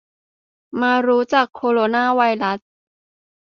[0.81, 2.59] มารู้จักโคโรนาไวรัส